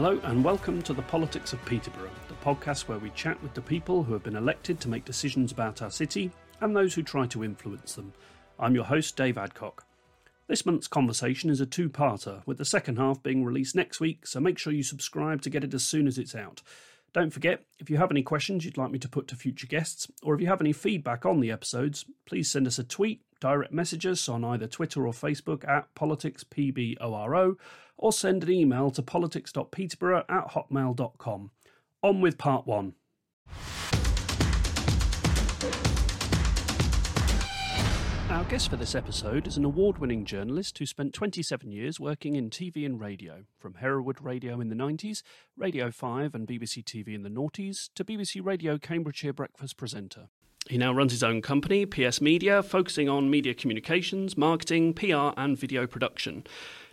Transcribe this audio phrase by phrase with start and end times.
[0.00, 3.60] Hello, and welcome to the Politics of Peterborough, the podcast where we chat with the
[3.60, 6.30] people who have been elected to make decisions about our city
[6.60, 8.12] and those who try to influence them.
[8.60, 9.84] I'm your host, Dave Adcock.
[10.46, 14.24] This month's conversation is a two parter, with the second half being released next week,
[14.24, 16.62] so make sure you subscribe to get it as soon as it's out.
[17.12, 20.06] Don't forget, if you have any questions you'd like me to put to future guests,
[20.22, 23.72] or if you have any feedback on the episodes, please send us a tweet, direct
[23.72, 27.56] message us on either Twitter or Facebook at politicspboro,
[27.98, 31.50] or send an email to politics.peterborough at hotmail.com.
[32.02, 32.94] On with part one.
[38.30, 42.36] Our guest for this episode is an award winning journalist who spent 27 years working
[42.36, 45.22] in TV and radio, from Hereward Radio in the 90s,
[45.56, 50.28] Radio 5 and BBC TV in the noughties, to BBC Radio Cambridgeshire breakfast presenter.
[50.68, 55.58] He now runs his own company, PS Media, focusing on media communications, marketing, PR, and
[55.58, 56.44] video production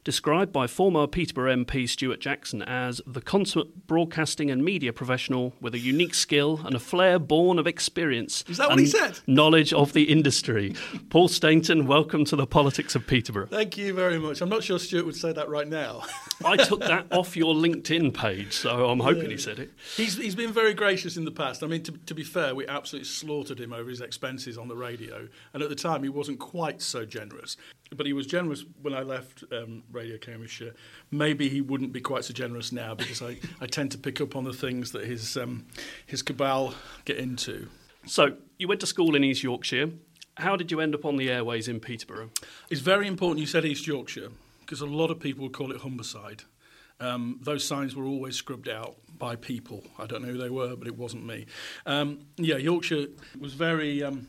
[0.06, 5.73] described by former Peterborough MP Stewart Jackson as the consummate broadcasting and media professional with
[5.73, 8.44] a unique skill and a flair born of experience.
[8.48, 9.20] Is that what he said?
[9.26, 10.76] Knowledge of the industry.
[11.09, 13.48] Paul Stainton, welcome to the Politics of Peterborough.
[13.48, 14.42] Thank you very much.
[14.42, 16.03] I'm not sure Stewart would say that right now.
[16.45, 19.30] I took that off your LinkedIn page, so I'm hoping yeah.
[19.30, 19.72] he said it.
[19.98, 21.64] He's, he's been very gracious in the past.
[21.64, 24.76] I mean, to, to be fair, we absolutely slaughtered him over his expenses on the
[24.76, 27.58] radio, and at the time he wasn't quite so generous
[27.95, 30.74] but he was generous when I left um, Radio Cambridgeshire.
[31.10, 34.36] Maybe he wouldn't be quite so generous now because I, I tend to pick up
[34.36, 35.66] on the things that his um,
[36.06, 37.70] his cabal get into.
[38.06, 39.92] So you went to school in East Yorkshire.
[40.38, 42.30] How did you end up on the airways in Peterborough?
[42.70, 44.30] It's very important you said East Yorkshire
[44.60, 46.44] because a lot of people would call it Humberside.
[47.00, 49.84] Um, those signs were always scrubbed out by people.
[49.98, 51.45] I don't know who they were, but it wasn't me.
[51.86, 53.08] Um, yeah, Yorkshire
[53.39, 54.28] was very um,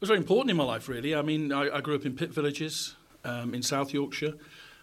[0.00, 1.14] was very important in my life, really.
[1.14, 4.34] I mean, I, I grew up in pit villages um, in South Yorkshire.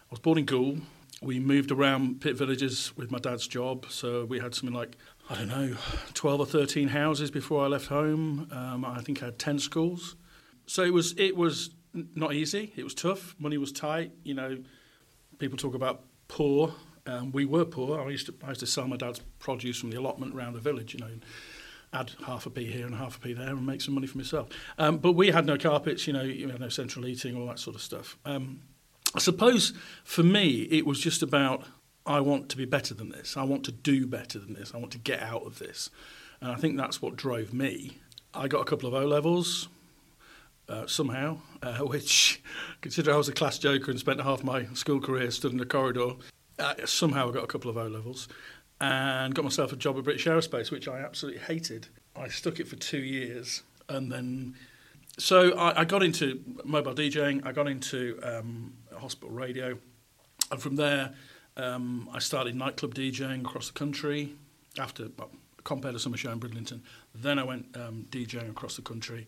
[0.08, 0.78] I was born in Goole.
[1.20, 4.96] We moved around pit villages with my dad's job, so we had something like
[5.28, 5.76] I don't know,
[6.14, 8.48] 12 or 13 houses before I left home.
[8.52, 10.14] Um, I think I had 10 schools.
[10.66, 11.70] So it was it was
[12.14, 12.72] not easy.
[12.76, 13.34] It was tough.
[13.38, 14.12] Money was tight.
[14.22, 14.58] You know,
[15.38, 16.74] people talk about poor.
[17.06, 18.00] Um, we were poor.
[18.00, 20.60] I used to I used to sell my dad's produce from the allotment around the
[20.60, 20.94] village.
[20.94, 21.10] You know,
[21.92, 24.18] add half a pea here and half a pea there and make some money for
[24.18, 24.48] myself.
[24.78, 27.58] Um, but we had no carpets, you know, you had no central heating, all that
[27.58, 28.18] sort of stuff.
[28.24, 28.60] Um,
[29.16, 29.72] I suppose
[30.04, 31.64] for me, it was just about
[32.04, 33.36] I want to be better than this.
[33.36, 34.72] I want to do better than this.
[34.74, 35.90] I want to get out of this.
[36.40, 37.98] And I think that's what drove me.
[38.34, 39.68] I got a couple of O levels.
[40.68, 42.42] Uh, somehow, uh, which,
[42.80, 45.66] considering I was a class joker and spent half my school career stood in the
[45.66, 46.10] corridor,
[46.58, 48.28] uh, somehow I got a couple of O levels
[48.80, 51.88] and got myself a job at British Aerospace, which I absolutely hated.
[52.14, 54.56] I stuck it for two years, and then
[55.18, 57.46] so I, I got into mobile DJing.
[57.46, 59.78] I got into um, hospital radio,
[60.50, 61.14] and from there
[61.56, 64.34] um, I started nightclub DJing across the country.
[64.78, 65.30] After well,
[65.64, 66.82] compared to summer show in Bridlington,
[67.14, 69.26] then I went um, DJing across the country,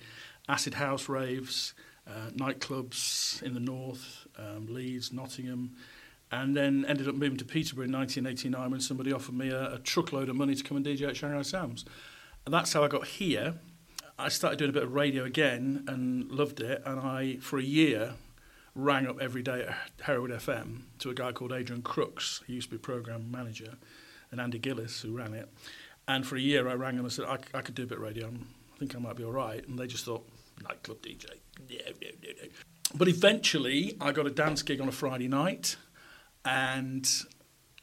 [0.48, 1.74] acid house raves,
[2.06, 5.74] uh, nightclubs in the north, um, Leeds, Nottingham
[6.30, 9.78] and then ended up moving to Peterborough in 1989 when somebody offered me a, a
[9.78, 11.84] truckload of money to come and DJ at Shanghai Sam's.
[12.44, 13.54] And that's how I got here.
[14.18, 16.82] I started doing a bit of radio again and loved it.
[16.84, 18.14] And I, for a year,
[18.78, 22.70] rang up every day at Hereward FM to a guy called Adrian Crooks, who used
[22.70, 23.74] to be program manager,
[24.30, 25.48] and Andy Gillis, who ran it.
[26.06, 27.98] And for a year, I rang them and said, I, I could do a bit
[27.98, 28.28] of radio.
[28.28, 29.66] I think I might be all right.
[29.66, 30.26] And they just thought,
[30.62, 31.26] nightclub DJ.
[31.68, 32.48] No, no, no, no.
[32.94, 35.76] But eventually, I got a dance gig on a Friday night
[36.44, 37.10] and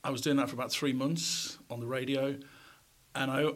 [0.03, 2.37] I was doing that for about three months on the radio.
[3.13, 3.49] And I,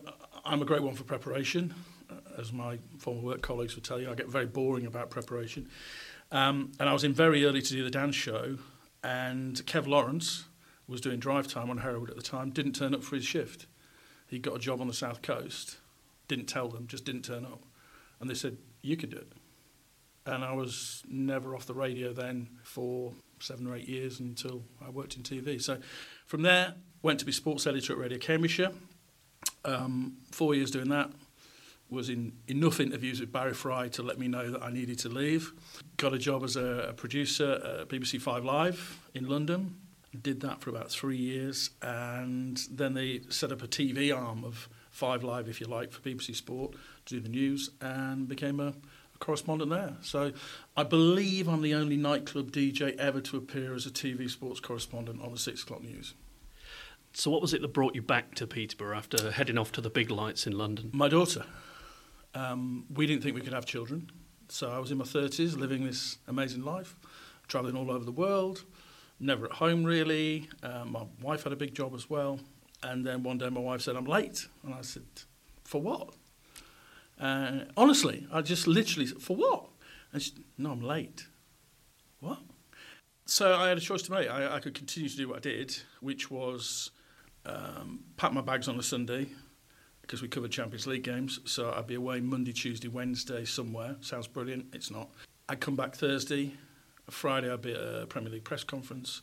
[0.43, 1.73] I'm a great one for preparation,
[2.09, 4.11] uh, as my former work colleagues would tell you.
[4.11, 5.69] I get very boring about preparation.
[6.31, 8.57] Um, and I was in very early to do the dance show,
[9.03, 10.45] and Kev Lawrence
[10.87, 13.67] was doing drive time on Hereward at the time, didn't turn up for his shift.
[14.27, 15.77] He got a job on the south coast,
[16.27, 17.63] didn't tell them, just didn't turn up.
[18.19, 19.31] And they said, You could do it.
[20.25, 24.89] And I was never off the radio then for seven or eight years until I
[24.89, 25.61] worked in TV.
[25.61, 25.79] So
[26.25, 28.71] from there, went to be sports editor at Radio Cambridgeshire.
[29.65, 31.09] Um, four years doing that.
[31.89, 35.09] Was in enough interviews with Barry Fry to let me know that I needed to
[35.09, 35.53] leave.
[35.97, 39.75] Got a job as a, a producer at BBC Five Live in London.
[40.21, 44.69] Did that for about three years, and then they set up a TV arm of
[44.91, 46.75] Five Live, if you like, for BBC Sport
[47.05, 48.73] to do the news, and became a
[49.19, 49.95] correspondent there.
[50.01, 50.31] So
[50.75, 55.21] I believe I'm the only nightclub DJ ever to appear as a TV sports correspondent
[55.21, 56.13] on the six o'clock news.
[57.13, 59.89] So what was it that brought you back to Peterborough after heading off to the
[59.89, 60.91] big lights in London?
[60.93, 61.45] My daughter.
[62.35, 64.09] Um, we didn't think we could have children,
[64.49, 66.95] so I was in my 30s living this amazing life,
[67.47, 68.63] travelling all over the world,
[69.19, 70.49] never at home really.
[70.63, 72.39] Um, my wife had a big job as well,
[72.81, 74.47] And then one day my wife said, I'm late.
[74.63, 75.03] And I said,
[75.63, 76.13] For what?
[77.19, 79.65] Uh, honestly, I just literally said, For what?
[80.13, 81.27] And she No, I'm late.
[82.19, 82.39] What?
[83.25, 84.29] So I had a choice to make.
[84.29, 86.91] I, I could continue to do what I did, which was
[87.45, 89.27] um, pack my bags on a Sunday
[90.09, 91.39] because we covered Champions League games.
[91.45, 93.95] So I'd be away Monday, Tuesday, Wednesday somewhere.
[94.01, 94.65] Sounds brilliant.
[94.73, 95.07] It's not.
[95.47, 96.55] I'd come back Thursday.
[97.11, 99.21] Friday I'd be at a Premier League press conference.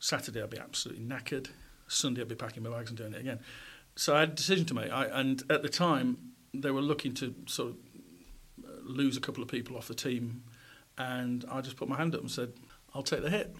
[0.00, 1.50] Saturday I'd be absolutely knackered.
[1.86, 3.38] Sunday I'd be packing my bags and doing it again.
[3.94, 4.90] So I had a decision to make.
[4.90, 6.18] I, and at the time
[6.52, 7.76] they were looking to sort of
[8.64, 10.42] uh, lose a couple of people off the team,
[10.98, 12.54] and I just put my hand up and said,
[12.92, 13.54] "I'll take the hit."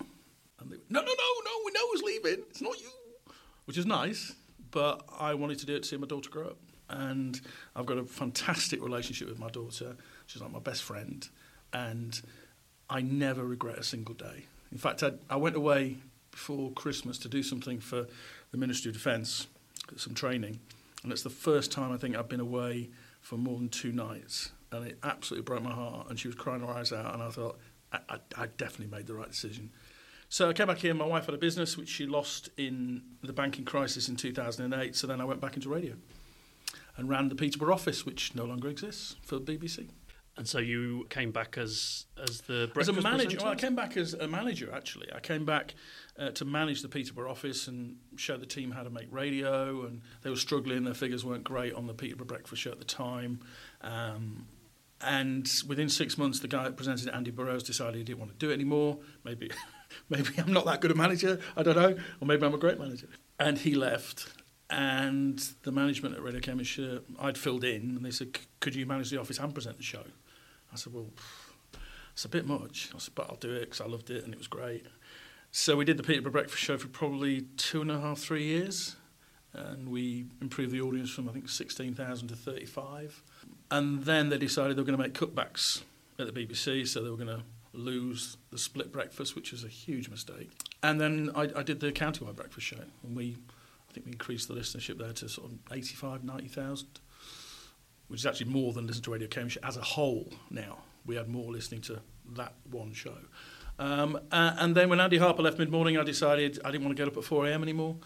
[0.59, 1.13] And they went, "No, no, no,
[1.45, 1.51] no.
[1.65, 2.45] We know who's leaving.
[2.51, 2.91] It's not you,"
[3.67, 4.35] which is nice.
[4.75, 6.59] But I wanted to do it to see my daughter grow up,
[6.91, 7.41] and
[7.77, 9.97] I've got a fantastic relationship with my daughter.
[10.27, 11.27] She's like my best friend,
[11.73, 12.21] and
[12.91, 14.47] I never regret a single day.
[14.73, 15.99] In fact, I, I went away
[16.33, 18.09] before Christmas to do something for
[18.51, 19.47] the Ministry of Defence,
[19.95, 20.59] some training,
[21.05, 24.51] and it's the first time I think I've been away for more than two nights,
[24.73, 26.11] and it absolutely broke my heart.
[26.11, 27.61] And she was crying her eyes out, and I thought
[27.93, 29.71] I, I, I definitely made the right decision.
[30.35, 30.93] So I came back here.
[30.95, 34.97] My wife had a business which she lost in the banking crisis in 2008.
[34.97, 35.95] So then I went back into radio
[36.97, 39.91] and ran the Peterborough office, which no longer exists for BBC.
[40.37, 43.39] And so you came back as as the as a manager.
[43.41, 44.73] Well, I came back as a manager.
[44.75, 45.77] Actually, I came back
[46.19, 49.87] uh, to manage the Peterborough office and show the team how to make radio.
[49.87, 52.85] And they were struggling; their figures weren't great on the Peterborough Breakfast Show at the
[52.85, 53.39] time.
[53.83, 54.47] Um,
[55.01, 58.33] and within six months, the guy that presented it, Andy Burrows, decided he didn't want
[58.33, 58.99] to do it anymore.
[59.23, 59.51] Maybe,
[60.09, 61.41] maybe I'm not that good a manager.
[61.57, 63.09] I don't know, or maybe I'm a great manager.
[63.39, 64.33] And he left.
[64.71, 69.11] And the management at Radio Cambridgeshire, I'd filled in, and they said, "Could you manage
[69.11, 70.05] the office and present the show?"
[70.73, 71.11] I said, "Well."
[72.15, 72.91] It's a bit much.
[72.95, 74.87] I said, but I'll do it because I loved it and it was great.
[75.51, 78.97] So we did the Peterborough Breakfast Show for probably two and a half, three years.
[79.53, 83.23] And we improved the audience from, I think, 16,000 to 35.
[83.71, 85.83] And then they decided they were going to make cutbacks
[86.19, 86.87] at the BBC.
[86.87, 87.43] So they were going to
[87.75, 90.51] lose the split breakfast, which was a huge mistake.
[90.83, 92.85] And then I, I did the county-wide breakfast show.
[93.03, 93.37] And we,
[93.89, 96.89] I think we increased the listenership there to sort of 85, 90,000,
[98.09, 101.29] which is actually more than listen to Radio Cambridgeshire as a whole now we had
[101.29, 102.01] more listening to
[102.35, 103.17] that one show.
[103.79, 106.97] Um, uh, and then when Andy Harper left mid morning, I decided I didn't want
[106.97, 107.63] to get up at 4 a.m.
[107.63, 107.97] anymore.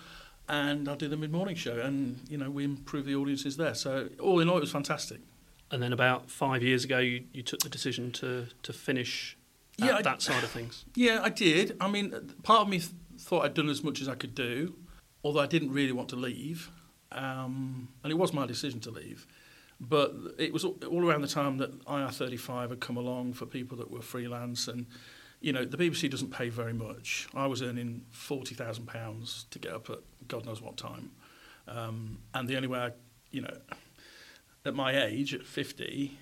[0.48, 1.78] And I did the mid morning show.
[1.78, 3.74] And, you know, we improved the audiences there.
[3.74, 5.20] So, all in all, it was fantastic.
[5.70, 9.36] And then about five years ago, you, you took the decision to, to finish
[9.78, 10.84] Yeah, I- that side of things.
[10.94, 11.76] Yeah, I did.
[11.80, 12.10] I mean,
[12.42, 14.74] part of me th- thought I'd done as much as I could do,
[15.24, 16.70] although I didn't really want to leave.
[17.12, 19.26] Um, and it was my decision to leave.
[19.80, 23.90] But it was all around the time that IR35 had come along for people that
[23.90, 24.66] were freelance.
[24.66, 24.86] And,
[25.40, 27.28] you know, the BBC doesn't pay very much.
[27.34, 31.12] I was earning £40,000 to get up at God knows what time.
[31.68, 32.90] Um, and the only way I,
[33.30, 33.56] you know,
[34.64, 36.18] at my age, at 50,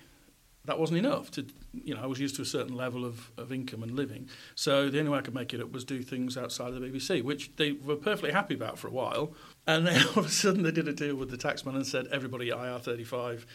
[0.67, 3.51] that wasn't enough to you know I was used to a certain level of, of
[3.51, 4.29] income and living.
[4.53, 6.87] So the only way I could make it up was do things outside of the
[6.87, 9.33] BBC which they were perfectly happy about for a while.
[9.65, 12.07] And then all of a sudden they did a deal with the taxman and said
[12.11, 13.45] everybody at IR35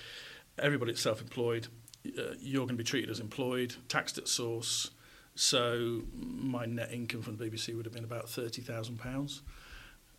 [0.59, 1.69] everybody self-employed.
[2.07, 4.91] Uh, you're going to be treated as employed taxed at source.
[5.35, 9.41] So my net income from the BBC would have been about £30,000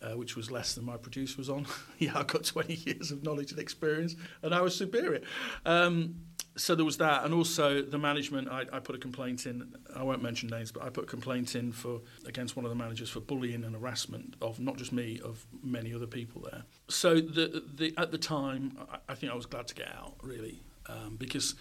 [0.04, 1.66] uh, which was less than my producer was on.
[1.98, 5.22] yeah, I got 20 years of knowledge and experience, and I was superior.
[5.64, 6.16] Um,
[6.56, 8.48] so there was that, and also the management.
[8.48, 9.74] I, I put a complaint in.
[9.96, 12.76] I won't mention names, but I put a complaint in for against one of the
[12.76, 16.62] managers for bullying and harassment of not just me, of many other people there.
[16.88, 20.14] So the, the at the time, I, I think I was glad to get out
[20.22, 21.56] really um, because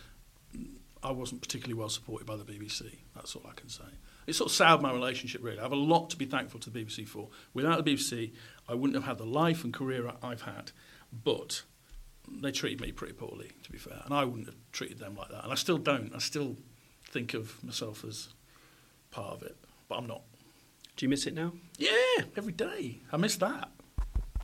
[1.02, 2.98] I wasn't particularly well supported by the BBC.
[3.16, 3.86] That's all I can say.
[4.26, 5.60] It sort of soured my relationship, really.
[5.60, 7.30] I have a lot to be thankful to the BBC for.
[7.54, 8.32] Without the BBC,
[8.68, 10.72] I wouldn't have had the life and career I've had.
[11.12, 11.64] But
[12.28, 14.02] they treated me pretty poorly, to be fair.
[14.06, 15.44] And I wouldn't have treated them like that.
[15.44, 16.14] And I still don't.
[16.16, 16.56] I still
[17.10, 18.30] think of myself as
[19.12, 19.58] part of it.
[19.88, 20.22] But I'm not.
[20.96, 21.54] Do you miss it now?
[21.78, 23.00] Yeah, every day.
[23.12, 23.70] I miss that.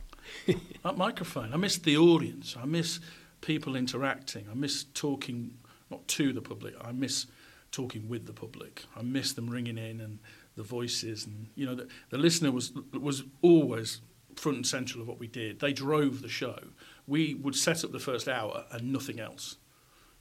[0.82, 1.54] that microphone.
[1.54, 2.56] I miss the audience.
[2.60, 3.00] I miss
[3.40, 4.46] people interacting.
[4.50, 5.54] I miss talking,
[5.90, 6.74] not to the public.
[6.80, 7.26] I miss
[7.72, 8.84] talking with the public.
[8.96, 10.18] I miss them ringing in and
[10.56, 11.26] the voices.
[11.26, 14.00] And, you know, the, the listener was, was always
[14.36, 15.60] front and central of what we did.
[15.60, 16.58] They drove the show.
[17.06, 19.56] We would set up the first hour and nothing else.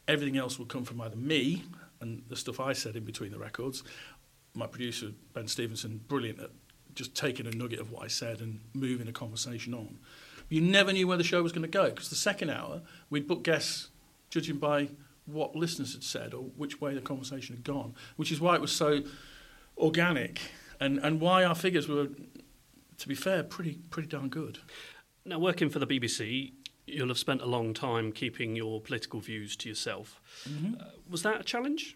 [0.07, 1.63] Everything else would come from either me
[2.01, 3.83] and the stuff I said in between the records,
[4.55, 6.51] my producer Ben Stevenson, brilliant at
[6.95, 9.99] just taking a nugget of what I said and moving a conversation on.
[10.49, 13.27] You never knew where the show was going to go because the second hour we'd
[13.27, 13.89] book guests
[14.29, 14.89] judging by
[15.31, 18.62] what listeners had said or which way the conversation had gone, which is why it
[18.62, 19.01] was so
[19.77, 20.39] organic
[20.79, 22.07] and, and why our figures were,
[22.98, 24.59] to be fair, pretty pretty darn good.
[25.25, 26.53] Now, working for the BBC,
[26.88, 30.19] you'll have spent a long time keeping your political views to yourself.
[30.48, 30.75] Mm-hmm.
[30.79, 31.95] Uh, was that a challenge?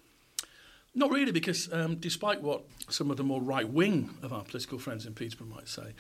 [0.96, 4.78] Not really, because um, despite what some of the more right wing of our political
[4.78, 5.94] friends in Peterborough might say,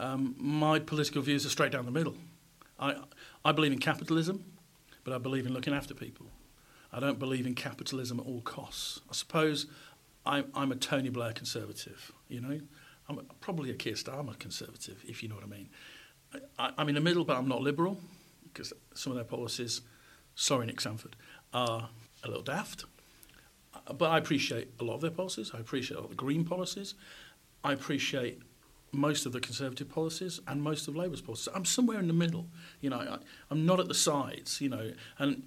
[0.00, 2.16] um, my political views are straight down the middle.
[2.78, 2.96] I,
[3.44, 4.44] I believe in capitalism,
[5.04, 6.26] but I believe in looking after people.
[6.92, 9.00] I don't believe in capitalism at all costs.
[9.10, 9.66] I suppose
[10.24, 12.60] I'm, I'm a Tony Blair conservative, you know.
[13.08, 15.68] I'm probably a Keir Starmer conservative, if you know what I mean.
[16.58, 17.98] I, I'm in the middle, but I'm not liberal,
[18.44, 19.80] because some of their policies,
[20.34, 21.16] sorry, Nick Sandford,
[21.54, 21.88] are
[22.24, 22.84] a little daft.
[23.74, 25.52] Uh, but I appreciate a lot of their policies.
[25.54, 26.94] I appreciate a lot of the Green policies.
[27.64, 28.40] I appreciate
[28.92, 31.48] most of the Conservative policies and most of Labour's policies.
[31.54, 32.46] I'm somewhere in the middle.
[32.80, 33.18] You know, I,
[33.50, 34.60] I'm not at the sides.
[34.60, 35.42] You know, and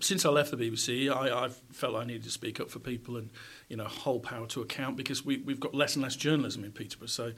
[0.00, 3.16] since I left the BBC, I, I felt I needed to speak up for people
[3.16, 3.30] and
[3.68, 6.72] you know hold power to account because we, we've got less and less journalism in
[6.72, 7.08] Peterborough.
[7.08, 7.32] So,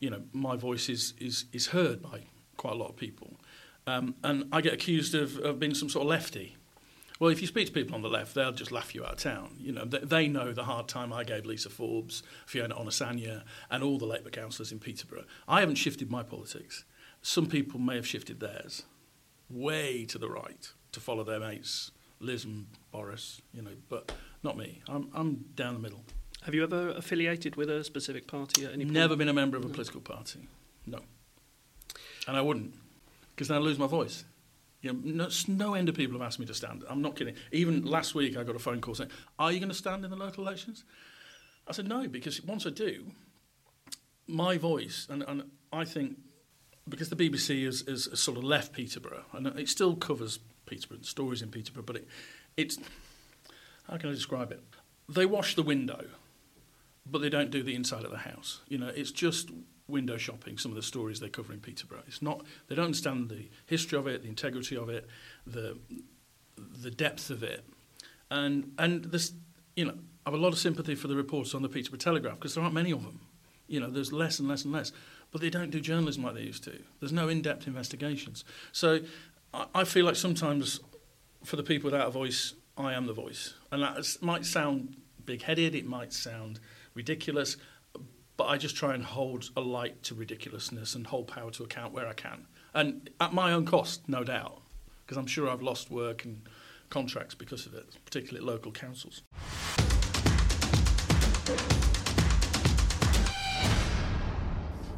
[0.00, 2.24] you know, my voice is is, is heard by
[2.56, 3.36] quite a lot of people,
[3.86, 6.56] um, and I get accused of, of being some sort of lefty.
[7.18, 9.18] Well, if you speak to people on the left, they'll just laugh you out of
[9.18, 9.56] town.
[9.58, 13.82] You know, they, they know the hard time I gave Lisa Forbes, Fiona Onasanya, and
[13.82, 15.24] all the Labour councillors in Peterborough.
[15.48, 16.84] I haven't shifted my politics.
[17.22, 18.84] Some people may have shifted theirs,
[19.48, 23.40] way to the right, to follow their mates, Liz and Boris.
[23.52, 24.12] You know, but
[24.42, 24.82] not me.
[24.88, 26.02] I'm I'm down the middle.
[26.42, 28.94] Have you ever affiliated with a specific party at any point?
[28.94, 30.48] Never been a member of a political party.
[30.86, 31.00] No.
[32.28, 32.74] And I wouldn't,
[33.30, 34.24] because then I'd lose my voice.
[34.80, 36.84] You know, no, no end of people have asked me to stand.
[36.88, 37.34] I'm not kidding.
[37.52, 40.10] Even last week, I got a phone call saying, "Are you going to stand in
[40.10, 40.84] the local elections?"
[41.68, 43.06] I said no because once I do,
[44.28, 46.16] my voice and, and I think
[46.88, 51.42] because the BBC has, has sort of left Peterborough and it still covers Peterborough stories
[51.42, 52.08] in Peterborough, but it,
[52.56, 52.78] it's
[53.88, 54.62] how can I describe it?
[55.08, 56.06] They wash the window,
[57.04, 58.62] but they don't do the inside of the house.
[58.68, 59.50] You know, it's just
[59.88, 62.02] window shopping some of the stories they cover in Peterborough.
[62.06, 65.08] It's not they don't understand the history of it, the integrity of it,
[65.46, 65.78] the
[66.56, 67.64] the depth of it,
[68.30, 69.32] and and this
[69.76, 69.94] you know
[70.26, 72.64] I have a lot of sympathy for the reporters on the Peterborough Telegraph because there
[72.64, 73.20] aren't many of them.
[73.68, 74.92] You know, there's less and less and less,
[75.30, 76.82] but they don't do journalism like they used to.
[77.00, 78.44] There's no in-depth investigations.
[78.72, 79.00] So
[79.74, 80.80] I, feel like sometimes
[81.44, 85.74] for the people without a voice, I am the voice, and that might sound big-headed.
[85.74, 86.60] It might sound
[86.94, 87.56] ridiculous
[88.36, 91.94] but I just try and hold a light to ridiculousness and hold power to account
[91.94, 92.46] where I can.
[92.74, 94.60] And at my own cost, no doubt,
[95.04, 96.42] because I'm sure I've lost work and
[96.90, 99.22] contracts because of it, particularly at local councils.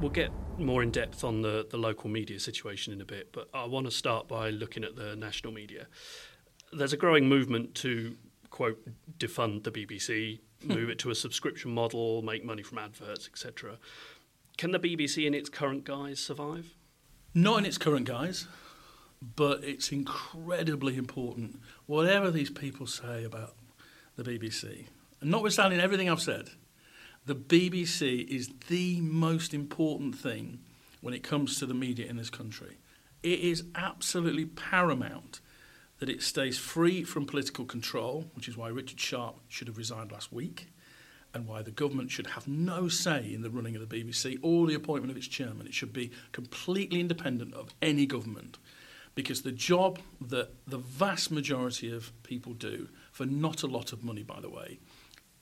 [0.01, 3.49] We'll get more in depth on the, the local media situation in a bit, but
[3.53, 5.89] I want to start by looking at the national media.
[6.73, 8.17] There's a growing movement to,
[8.51, 8.81] quote,
[9.19, 10.73] defund the BBC, hmm.
[10.73, 13.79] move it to a subscription model, make money from adverts, etc.
[14.57, 16.75] Can the BBC in its current guise survive?
[17.35, 18.47] Not in its current guise,
[19.37, 21.61] but it's incredibly important.
[21.87, 23.57] Whatever these people say about
[24.15, 24.87] the BBC,
[25.21, 26.51] and notwithstanding everything I've said,
[27.29, 30.61] the BBC is the most important thing
[31.03, 32.79] when it comes to the media in this country.
[33.23, 35.41] It is absolutely paramount
[35.99, 40.11] that it stays free from political control, which is why Richard Sharp should have resigned
[40.11, 40.69] last week,
[41.35, 44.67] and why the government should have no say in the running of the BBC or
[44.67, 45.67] the appointment of its chairman.
[45.67, 48.57] It should be completely independent of any government.
[49.15, 54.03] Because the job that the vast majority of people do, for not a lot of
[54.03, 54.79] money, by the way,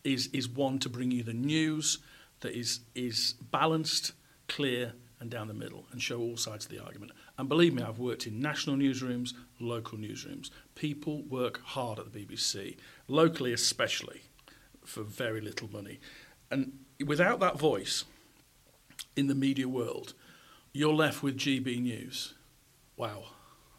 [0.06, 1.98] is, is one to bring you the news
[2.40, 4.12] that is, is balanced,
[4.48, 7.12] clear, and down the middle and show all sides of the argument.
[7.38, 10.50] And believe me, I've worked in national newsrooms, local newsrooms.
[10.74, 12.76] People work hard at the BBC,
[13.08, 14.22] locally especially,
[14.84, 15.98] for very little money.
[16.50, 18.04] And without that voice
[19.16, 20.12] in the media world,
[20.72, 22.34] you're left with GB News.
[22.96, 23.24] Wow.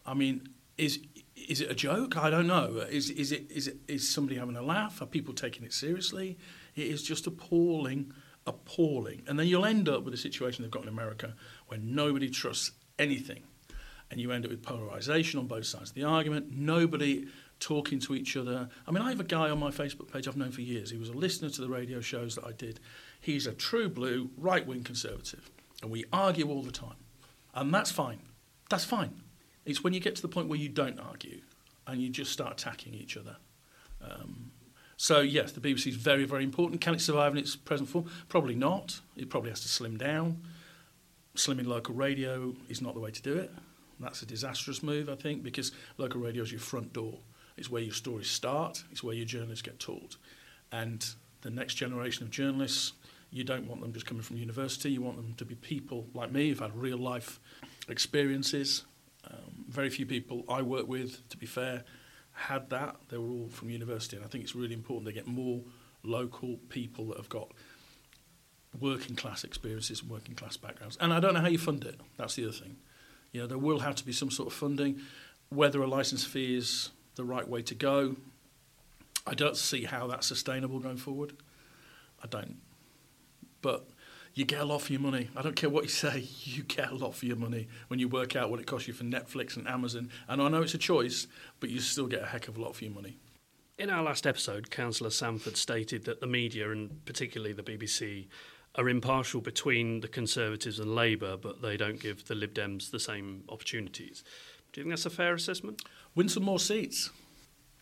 [0.04, 1.00] I mean, is
[1.48, 2.16] is it a joke?
[2.16, 2.84] I don't know.
[2.90, 5.02] Is is it is it is somebody having a laugh?
[5.02, 6.38] Are people taking it seriously?
[6.76, 8.12] It is just appalling
[8.48, 9.22] appalling.
[9.26, 11.34] And then you'll end up with a situation they've got in America
[11.66, 13.42] where nobody trusts anything.
[14.10, 17.26] And you end up with polarization on both sides of the argument, nobody
[17.60, 18.68] talking to each other.
[18.86, 20.90] I mean, I have a guy on my Facebook page I've known for years.
[20.90, 22.80] He was a listener to the radio shows that I did.
[23.20, 25.50] He's a true blue, right wing conservative.
[25.82, 26.96] And we argue all the time.
[27.54, 28.20] And that's fine.
[28.70, 29.20] That's fine.
[29.68, 31.42] It's when you get to the point where you don't argue
[31.86, 33.36] and you just start attacking each other.
[34.02, 34.50] Um,
[34.96, 36.80] so, yes, the BBC is very, very important.
[36.80, 38.10] Can it survive in its present form?
[38.30, 39.00] Probably not.
[39.14, 40.42] It probably has to slim down.
[41.36, 43.52] Slimming local radio is not the way to do it.
[44.00, 47.18] That's a disastrous move, I think, because local radio is your front door.
[47.58, 50.16] It's where your stories start, it's where your journalists get taught.
[50.72, 51.06] And
[51.42, 52.94] the next generation of journalists,
[53.30, 56.32] you don't want them just coming from university, you want them to be people like
[56.32, 57.38] me who've had real life
[57.88, 58.84] experiences.
[59.30, 61.84] Um, very few people I work with, to be fair,
[62.32, 62.96] had that.
[63.08, 65.60] They were all from university, and I think it's really important they get more
[66.02, 67.52] local people that have got
[68.78, 70.96] working class experiences and working class backgrounds.
[71.00, 72.00] And I don't know how you fund it.
[72.16, 72.76] That's the other thing.
[73.32, 75.00] You know, there will have to be some sort of funding.
[75.50, 78.16] Whether a license fee is the right way to go,
[79.26, 81.34] I don't see how that's sustainable going forward.
[82.22, 82.56] I don't.
[83.60, 83.88] But
[84.38, 85.28] you get a lot for your money.
[85.36, 88.08] I don't care what you say, you get a lot for your money when you
[88.08, 90.10] work out what it costs you for Netflix and Amazon.
[90.28, 91.26] And I know it's a choice,
[91.58, 93.18] but you still get a heck of a lot for your money.
[93.78, 98.28] In our last episode, Councillor Sandford stated that the media, and particularly the BBC,
[98.76, 103.00] are impartial between the Conservatives and Labour, but they don't give the Lib Dems the
[103.00, 104.22] same opportunities.
[104.72, 105.82] Do you think that's a fair assessment?
[106.14, 107.10] Win some more seats.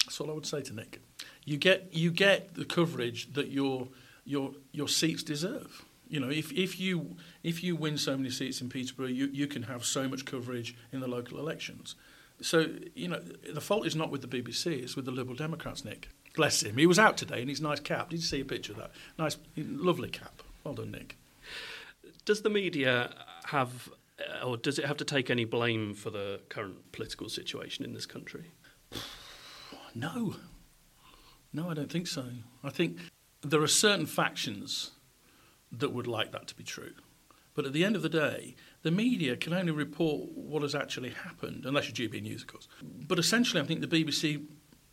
[0.06, 1.00] That's all I would say to Nick.
[1.44, 3.88] You get you get the coverage that your
[4.24, 5.84] your your seats deserve.
[6.08, 9.46] You know, if, if you if you win so many seats in Peterborough, you, you
[9.46, 11.96] can have so much coverage in the local elections.
[12.40, 13.20] So, you know,
[13.52, 16.08] the fault is not with the BBC, it's with the Liberal Democrats, Nick.
[16.34, 16.76] Bless him.
[16.76, 18.10] He was out today in his nice cap.
[18.10, 18.90] Did you see a picture of that?
[19.18, 20.42] Nice, lovely cap.
[20.62, 21.16] Well done, Nick.
[22.26, 23.14] Does the media
[23.46, 23.88] have,
[24.44, 28.06] or does it have to take any blame for the current political situation in this
[28.06, 28.50] country?
[29.98, 30.36] No.
[31.54, 32.26] No, I don't think so.
[32.62, 32.98] I think
[33.40, 34.90] there are certain factions
[35.72, 36.92] that would like that to be true.
[37.56, 41.10] But at the end of the day, the media can only report what has actually
[41.10, 42.68] happened, unless you're GB News, of course.
[42.82, 44.44] But essentially, I think the BBC,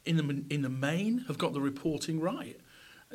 [0.06, 2.58] in the, in the main, have got the reporting right.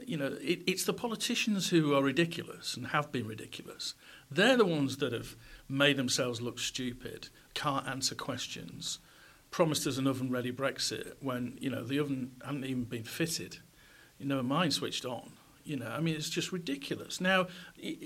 [0.07, 3.95] You know, it, it's the politicians who are ridiculous and have been ridiculous.
[4.31, 5.35] They're the ones that have
[5.67, 8.99] made themselves look stupid, can't answer questions,
[9.51, 13.59] promised us an oven-ready Brexit when, you know, the oven hadn't even been fitted.
[14.19, 15.33] You know, mind switched on.
[15.69, 17.21] You know, I mean, it's just ridiculous.
[17.21, 17.49] Now,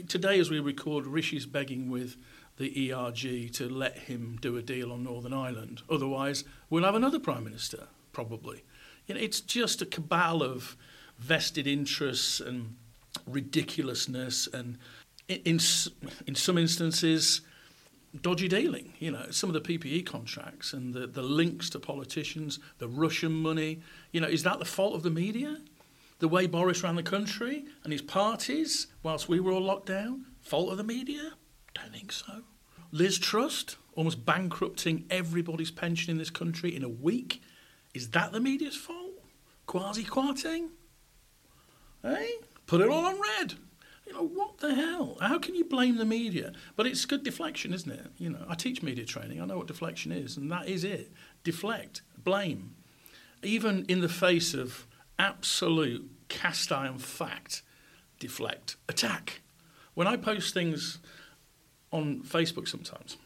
[0.09, 2.16] today as we record, Rishi's begging with
[2.57, 5.81] the ERG to let him do a deal on Northern Ireland.
[5.88, 8.64] Otherwise, we'll have another Prime Minister, probably.
[9.07, 10.77] You know, it's just a cabal of
[11.20, 12.75] vested interests and
[13.29, 14.77] ridiculousness and,
[15.29, 15.61] in,
[16.27, 17.42] in some instances,
[18.20, 18.92] dodgy dealing.
[18.98, 23.33] You know, some of the PPE contracts and the, the links to politicians, the Russian
[23.33, 23.83] money.
[24.11, 25.59] You know, is that the fault of the media?
[26.23, 30.25] The way Boris ran the country and his parties whilst we were all locked down?
[30.41, 31.33] Fault of the media?
[31.75, 32.43] Don't think so.
[32.93, 37.43] Liz Truss almost bankrupting everybody's pension in this country in a week.
[37.93, 39.21] Is that the media's fault?
[39.67, 40.69] Kwasi Kwarteng?
[42.03, 42.45] Hey, eh?
[42.69, 43.55] put it all on red.
[44.07, 45.19] You know, what the hell?
[45.21, 46.53] How can you blame the media?
[46.77, 48.07] But it's good deflection, isn't it?
[48.19, 49.43] You know, I teach media training.
[49.43, 51.11] I know what deflection is, and that is it.
[51.43, 52.77] Deflect, blame.
[53.43, 54.87] Even in the face of
[55.23, 57.63] absolute cast iron fact
[58.19, 59.41] deflect, attack.
[59.95, 60.99] When I post things
[61.93, 63.17] on Facebook sometimes,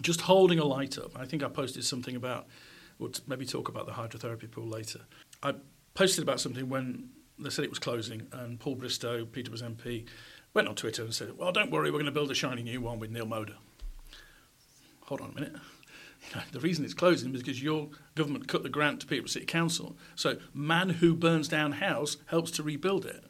[0.00, 2.46] just holding a light up, I think I posted something about,
[2.98, 5.00] we'll maybe talk about the hydrotherapy pool later.
[5.42, 5.54] I
[5.94, 10.06] posted about something when they said it was closing, and Paul Bristow, Peterborough's MP,
[10.54, 12.80] went on Twitter and said, Well, don't worry, we're going to build a shiny new
[12.80, 13.56] one with Neil Moder.
[15.06, 15.56] Hold on a minute.
[16.22, 19.28] You know, the reason it's closing is because your government cut the grant to Peterborough
[19.28, 19.96] City Council.
[20.14, 23.24] So, man who burns down house helps to rebuild it.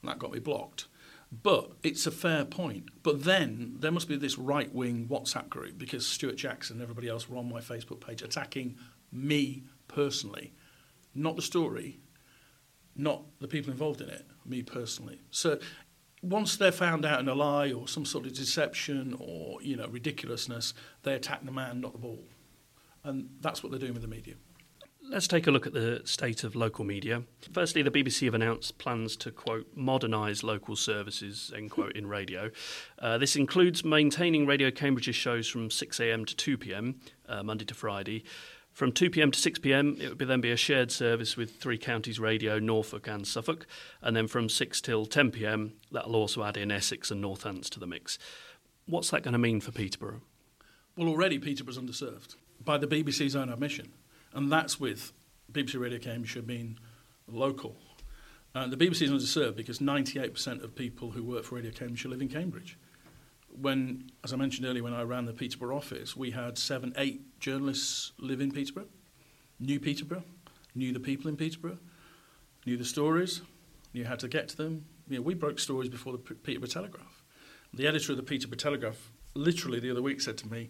[0.00, 0.86] And that got me blocked.
[1.30, 2.88] But it's a fair point.
[3.02, 7.08] But then there must be this right wing WhatsApp group because Stewart Jackson and everybody
[7.08, 8.76] else were on my Facebook page attacking
[9.12, 10.52] me personally,
[11.14, 12.00] not the story,
[12.96, 15.20] not the people involved in it, me personally.
[15.30, 15.58] So
[16.22, 19.86] once they're found out in a lie or some sort of deception or you know
[19.88, 22.24] ridiculousness, they attack the man, not the ball.
[23.08, 24.34] And that's what they're doing with the media.
[25.02, 27.22] Let's take a look at the state of local media.
[27.50, 32.50] Firstly, the BBC have announced plans to, quote, modernise local services, end quote, in radio.
[32.98, 38.24] Uh, this includes maintaining Radio Cambridge's shows from 6am to 2pm, uh, Monday to Friday.
[38.72, 42.58] From 2pm to 6pm, it would then be a shared service with Three Counties Radio,
[42.58, 43.66] Norfolk and Suffolk.
[44.02, 47.86] And then from 6 till 10pm, that'll also add in Essex and Northants to the
[47.86, 48.18] mix.
[48.84, 50.20] What's that going to mean for Peterborough?
[50.98, 53.92] Well, already Peterborough's underserved by the BBC's own admission.
[54.32, 55.12] And that's with
[55.52, 56.78] BBC Radio Cambridgeshire being
[57.26, 57.76] local.
[58.54, 62.22] Uh, the BBC is underserved because 98% of people who work for Radio Cambridgeshire live
[62.22, 62.78] in Cambridge.
[63.48, 67.38] When, as I mentioned earlier, when I ran the Peterborough office, we had seven, eight
[67.40, 68.88] journalists live in Peterborough,
[69.58, 70.24] knew Peterborough,
[70.74, 71.78] knew the people in Peterborough,
[72.66, 73.42] knew the stories,
[73.94, 74.84] knew how to get to them.
[75.08, 77.24] You know, we broke stories before the P- Peterborough Telegraph.
[77.72, 80.68] The editor of the Peterborough Telegraph literally the other week said to me,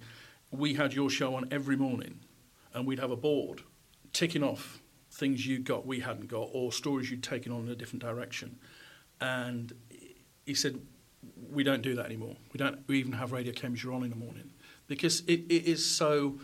[0.50, 2.20] we had your show on every morning
[2.74, 3.62] and we'd have a board
[4.12, 4.80] ticking off
[5.10, 8.58] things you got we hadn't got or stories you'd taken on in a different direction.
[9.20, 9.72] And
[10.46, 10.80] he said,
[11.50, 12.36] we don't do that anymore.
[12.52, 14.50] We don't we even have Radio Cambridgeshire on in the morning.
[14.88, 16.38] because it, it is so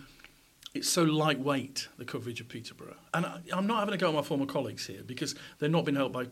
[0.74, 4.14] it's so lightweight the coverage of Peterborough, and I, I'm not having a go at
[4.14, 6.26] my former colleagues here because they've not been helped by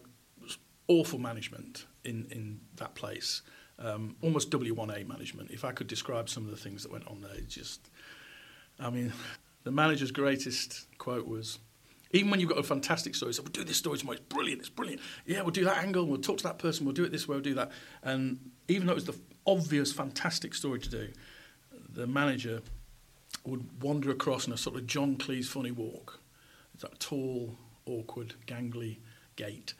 [0.88, 3.42] awful management in in that place,
[3.78, 5.50] um, almost W1A management.
[5.50, 7.90] If I could describe some of the things that went on there, just,
[8.78, 9.12] I mean,
[9.64, 11.58] the manager's greatest quote was.
[12.14, 14.18] Even when you've got a fantastic story, so we'll do this story tomorrow.
[14.18, 14.60] It's brilliant.
[14.60, 15.00] It's brilliant.
[15.24, 16.04] Yeah, we'll do that angle.
[16.04, 16.84] We'll talk to that person.
[16.84, 17.36] We'll do it this way.
[17.36, 17.70] We'll do that.
[18.02, 21.08] And even though it was the obvious, fantastic story to do,
[21.94, 22.60] the manager
[23.46, 26.20] would wander across in a sort of John Cleese funny walk.
[26.74, 27.56] It's that tall,
[27.86, 28.98] awkward, gangly
[29.36, 29.74] gait,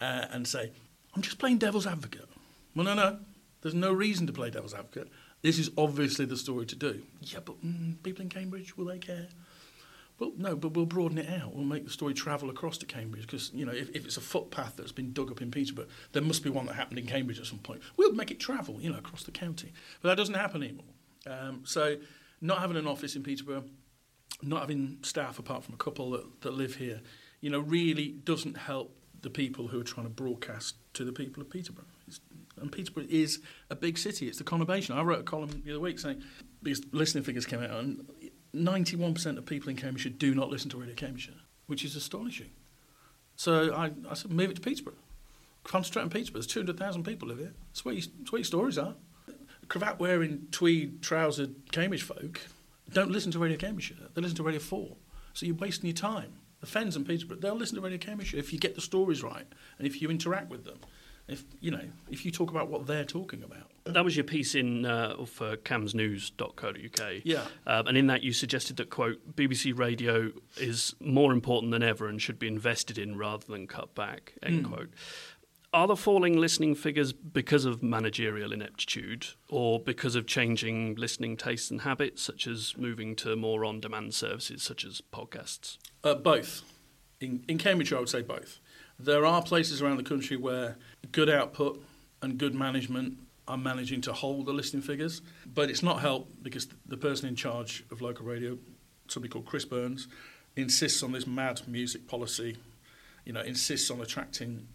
[0.00, 0.72] uh, and say,
[1.14, 2.28] I'm just playing devil's advocate.
[2.74, 3.18] Well, no, no.
[3.64, 5.08] There's no reason to play devil's advocate.
[5.40, 7.02] This is obviously the story to do.
[7.22, 9.28] Yeah, but mm, people in Cambridge, will they care?
[10.18, 11.54] Well, no, but we'll broaden it out.
[11.54, 14.20] We'll make the story travel across to Cambridge because, you know, if, if it's a
[14.20, 17.40] footpath that's been dug up in Peterborough, there must be one that happened in Cambridge
[17.40, 17.80] at some point.
[17.96, 19.72] We'll make it travel, you know, across the county.
[20.02, 20.84] But that doesn't happen anymore.
[21.26, 21.96] Um, so,
[22.42, 23.64] not having an office in Peterborough,
[24.42, 27.00] not having staff apart from a couple that, that live here,
[27.40, 31.42] you know, really doesn't help the people who are trying to broadcast to the people
[31.42, 31.86] of Peterborough.
[32.60, 33.40] And Peterborough is
[33.70, 34.28] a big city.
[34.28, 34.94] It's the conurbation.
[34.94, 36.22] I wrote a column the other week saying
[36.62, 38.06] because listening figures came out, and
[38.54, 41.34] 91% of people in Cambridgeshire do not listen to Radio Cambridgeshire,
[41.66, 42.50] which is astonishing.
[43.36, 44.94] So I, I said, move it to Peterborough.
[45.64, 46.40] Concentrate on Peterborough.
[46.40, 47.54] There's 200,000 people live here.
[47.70, 48.94] That's where, you, that's where your stories are.
[49.68, 52.40] Cravat wearing, tweed trousered Cambridge folk
[52.92, 53.96] don't listen to Radio Cambridgeshire.
[54.14, 54.96] They listen to Radio 4.
[55.32, 56.34] So you're wasting your time.
[56.60, 59.46] The Fens and Peterborough, they'll listen to Radio Cambridgeshire if you get the stories right
[59.78, 60.78] and if you interact with them.
[61.26, 63.70] If you know, if you talk about what they're talking about.
[63.86, 67.12] That was your piece in uh, for cambsnews.co.uk.
[67.24, 67.44] Yeah.
[67.66, 72.08] Um, and in that you suggested that quote BBC Radio is more important than ever
[72.08, 74.34] and should be invested in rather than cut back.
[74.42, 74.68] End Mm.
[74.70, 74.90] quote.
[75.72, 81.68] Are the falling listening figures because of managerial ineptitude or because of changing listening tastes
[81.70, 85.78] and habits, such as moving to more on demand services such as podcasts?
[86.04, 86.62] Uh, both.
[87.20, 88.60] In, in Cambridgeshire, I would say both.
[88.98, 90.76] There are places around the country where
[91.12, 91.82] good output
[92.22, 96.68] and good management are managing to hold the listening figures, but it's not helped because
[96.86, 98.56] the person in charge of local radio,
[99.08, 100.08] somebody called Chris Burns,
[100.56, 102.56] insists on this mad music policy,
[103.24, 104.66] you know, insists on attracting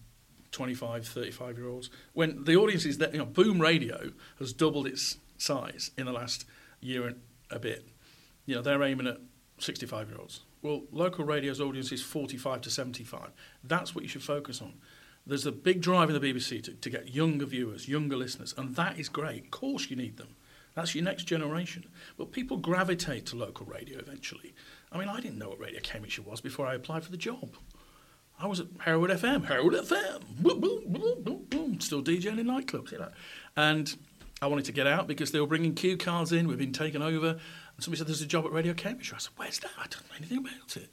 [0.51, 1.89] 25, 35 year olds.
[2.13, 6.11] When the audience is that, you know, Boom Radio has doubled its size in the
[6.11, 6.45] last
[6.81, 7.87] year and a bit.
[8.45, 9.17] You know, they're aiming at
[9.59, 10.41] 65 year olds.
[10.61, 13.31] Well, local radio's audience is 45 to 75.
[13.63, 14.73] That's what you should focus on.
[15.25, 18.75] There's a big drive in the BBC to, to get younger viewers, younger listeners, and
[18.75, 19.45] that is great.
[19.45, 20.35] Of course, you need them.
[20.75, 21.85] That's your next generation.
[22.17, 24.53] But people gravitate to local radio eventually.
[24.91, 27.55] I mean, I didn't know what Radio Cambridgeshire was before I applied for the job.
[28.39, 32.91] I was at Hereward FM, Hereward FM, boom, boom, boom, boom, still DJing in nightclubs,
[32.91, 33.11] you know.
[33.57, 33.93] And
[34.41, 37.01] I wanted to get out because they were bringing cue cards in, we've been taken
[37.01, 37.39] over.
[37.83, 39.15] Somebody said, There's a job at Radio Cambridgeshire.
[39.15, 39.71] I said, Where's that?
[39.77, 40.89] I don't know anything about it.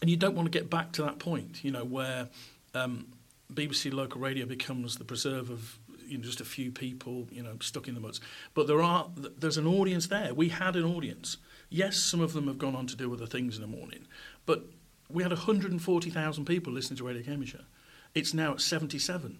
[0.00, 2.28] And you don't want to get back to that point, you know, where
[2.74, 3.06] um,
[3.52, 7.56] BBC local radio becomes the preserve of you know, just a few people, you know,
[7.60, 8.20] stuck in the muds.
[8.54, 10.34] But there are, there's an audience there.
[10.34, 11.36] We had an audience.
[11.68, 14.06] Yes, some of them have gone on to do other things in the morning,
[14.44, 14.64] but
[15.08, 17.64] we had 140,000 people listening to Radio Cambridgeshire.
[18.14, 19.38] It's now at 77.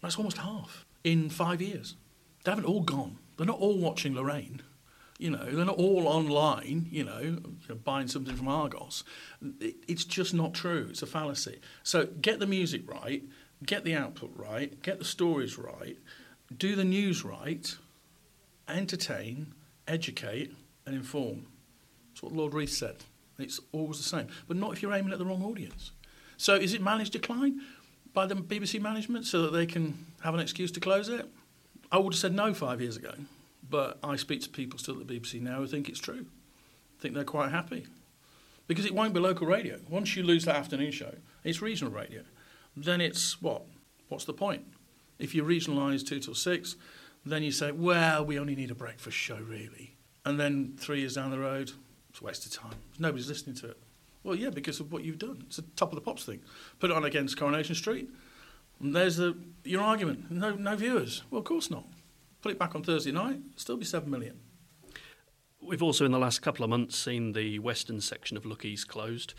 [0.00, 1.96] That's almost half in five years.
[2.44, 3.18] They haven't all gone.
[3.36, 4.62] They're not all watching Lorraine.
[5.18, 7.38] You know, they're not all online, you know,
[7.84, 9.04] buying something from Argos.
[9.60, 10.88] It, it's just not true.
[10.90, 11.60] It's a fallacy.
[11.84, 13.22] So get the music right,
[13.64, 15.96] get the output right, get the stories right,
[16.56, 17.76] do the news right,
[18.68, 19.54] entertain,
[19.86, 20.52] educate,
[20.86, 21.46] and inform.
[22.10, 22.96] That's what Lord Reith said.
[23.38, 25.92] It's always the same, but not if you're aiming at the wrong audience.
[26.36, 27.60] So is it managed decline
[28.12, 31.26] by the BBC management so that they can have an excuse to close it?
[31.90, 33.12] I would have said no five years ago,
[33.68, 36.26] but I speak to people still at the BBC now who think it's true.
[36.98, 37.86] I think they're quite happy.
[38.66, 39.78] Because it won't be local radio.
[39.88, 42.22] Once you lose that afternoon show, it's regional radio.
[42.76, 43.66] Then it's what?
[44.08, 44.64] What's the point?
[45.18, 46.76] If you regionalise two till six,
[47.26, 49.96] then you say, well, we only need a breakfast show, really.
[50.24, 51.72] And then three years down the road,
[52.10, 52.78] it's a waste of time.
[52.98, 53.78] Nobody's listening to it.
[54.22, 55.44] Well, yeah, because of what you've done.
[55.46, 56.40] It's a top of the pops thing.
[56.80, 58.08] Put it on against Coronation Street,
[58.80, 60.30] and there's the, your argument.
[60.30, 61.22] No, no viewers.
[61.30, 61.84] Well, of course not.
[62.44, 64.38] Put it back on Thursday night, still be seven million.
[65.62, 68.86] We've also, in the last couple of months, seen the western section of Look East
[68.86, 69.32] closed.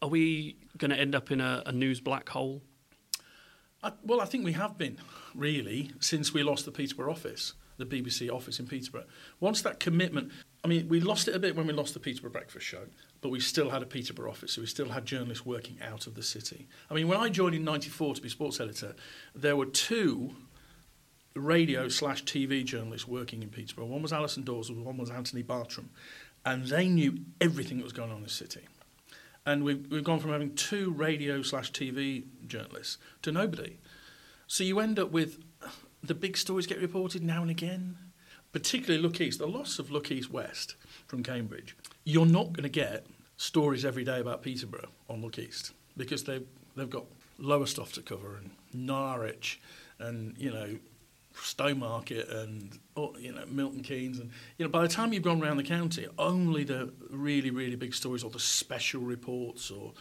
[0.00, 2.62] Are we going to end up in a, a news black hole?
[3.82, 4.98] I, well, I think we have been,
[5.34, 9.06] really, since we lost the Peterborough office, the BBC office in Peterborough.
[9.40, 10.30] Once that commitment,
[10.62, 12.86] I mean, we lost it a bit when we lost the Peterborough Breakfast Show,
[13.22, 16.14] but we still had a Peterborough office, so we still had journalists working out of
[16.14, 16.68] the city.
[16.88, 18.94] I mean, when I joined in 94 to be sports editor,
[19.34, 20.36] there were two
[21.34, 23.86] radio slash TV journalists working in Peterborough.
[23.86, 25.90] One was Alison Dawes, one was Anthony Bartram,
[26.44, 28.62] and they knew everything that was going on in the city.
[29.44, 33.78] And we've, we've gone from having two radio slash TV journalists to nobody.
[34.46, 35.42] So you end up with
[36.02, 37.96] the big stories get reported now and again,
[38.52, 39.38] particularly Look East.
[39.38, 44.04] The loss of Look East West from Cambridge, you're not going to get stories every
[44.04, 47.04] day about Peterborough on Look East because they've, they've got
[47.38, 49.60] Lowestoft to cover and Norwich
[49.98, 50.76] and, you know,
[51.34, 55.42] Stowmarket and oh, you know Milton Keynes and you know by the time you've gone
[55.42, 59.92] around the county, only the really really big stories or the special reports or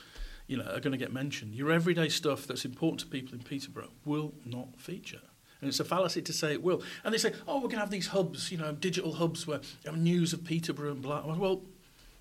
[0.47, 1.55] you know are going to get mentioned.
[1.55, 5.21] Your everyday stuff that's important to people in Peterborough will not feature.
[5.61, 6.81] And it's a fallacy to say it will.
[7.03, 9.59] And they say, oh, we're going to have these hubs, you know, digital hubs where
[9.83, 11.23] you have news of Peterborough and blah.
[11.35, 11.61] Well,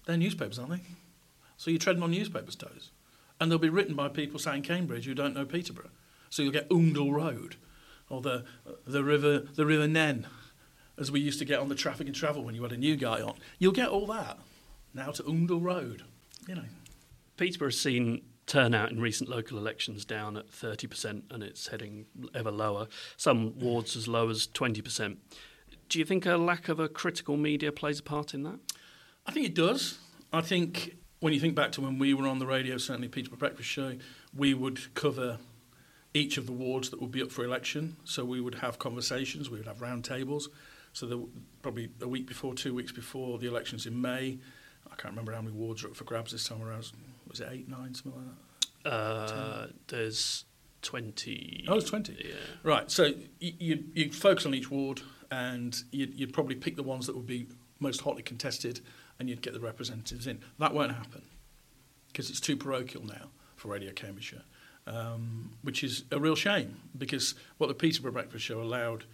[0.04, 0.82] they're newspapers, aren't they?
[1.56, 2.90] So you're treading on newspapers' toes.
[3.40, 5.90] And they'll be written by people saying Cambridge who don't know Peterborough.
[6.28, 7.56] So you'll get Oundle Road
[8.10, 8.44] or the,
[8.86, 10.26] the, river, the River Nen,
[10.98, 12.96] as we used to get on the traffic and travel when you had a new
[12.96, 13.34] guy on.
[13.58, 14.38] You'll get all that
[14.92, 16.02] now to Oundle Road,
[16.46, 16.64] you know.
[17.36, 22.88] Peterborough's seen turnout in recent local elections down at 30% and it's heading ever lower,
[23.16, 25.16] some wards as low as 20%.
[25.88, 28.58] Do you think a lack of a critical media plays a part in that?
[29.24, 29.98] I think it does.
[30.32, 33.38] I think when you think back to when we were on the radio, certainly Peterborough
[33.38, 33.94] Breakfast Show,
[34.34, 35.38] we would cover
[36.14, 37.96] each of the wards that would be up for election.
[38.04, 40.44] So we would have conversations, we would have roundtables.
[40.92, 41.28] So the,
[41.62, 44.38] probably a week before, two weeks before the elections in May,
[44.86, 46.90] I can't remember how many wards are up for grabs this time around.
[47.28, 48.34] Was it eight, nine, something like
[48.84, 48.90] that?
[48.90, 50.44] Uh, there's
[50.82, 51.66] 20.
[51.68, 52.16] Oh, it's 20.
[52.18, 52.34] Yeah.
[52.62, 52.90] Right.
[52.90, 57.14] So you, you focus on each ward and you'd, you'd probably pick the ones that
[57.14, 57.46] would be
[57.78, 58.80] most hotly contested
[59.18, 60.40] and you'd get the representatives in.
[60.58, 61.22] That won't happen
[62.08, 64.42] because it's too parochial now for Radio Cambridgeshire,
[64.90, 69.04] um, which is a real shame because what the Peterborough Breakfast Show allowed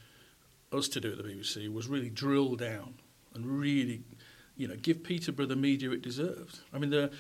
[0.73, 2.95] us to do at the BBC was really drill down
[3.35, 4.03] and really,
[4.57, 6.61] you know, give Peterborough the media it deserved.
[6.73, 7.11] I mean, the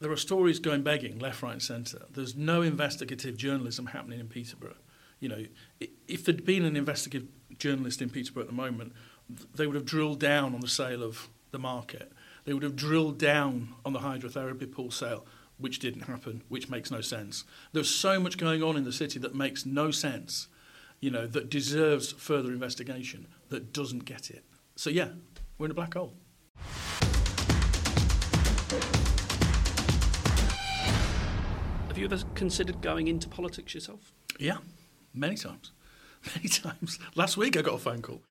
[0.00, 2.02] there are stories going begging left, right, and centre.
[2.12, 4.74] There's no investigative journalism happening in Peterborough.
[5.20, 5.44] You know,
[6.08, 8.94] if there'd been an investigative journalist in Peterborough at the moment,
[9.54, 12.10] they would have drilled down on the sale of the market.
[12.44, 15.24] They would have drilled down on the hydrotherapy pool sale,
[15.58, 17.44] which didn't happen, which makes no sense.
[17.72, 20.48] There's so much going on in the city that makes no sense,
[21.00, 24.44] you know, that deserves further investigation, that doesn't get it.
[24.76, 25.08] So, yeah,
[25.58, 26.14] we're in a black hole.
[31.88, 34.12] Have you ever considered going into politics yourself?
[34.38, 34.58] Yeah,
[35.12, 35.72] many times.
[36.36, 37.00] Many times.
[37.16, 38.22] Last week I got a phone call.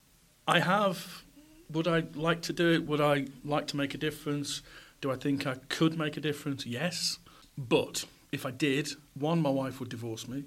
[0.47, 1.23] I have.
[1.71, 2.87] Would I like to do it?
[2.87, 4.61] Would I like to make a difference?
[5.01, 6.65] Do I think I could make a difference?
[6.65, 7.17] Yes.
[7.57, 10.45] But if I did, one, my wife would divorce me.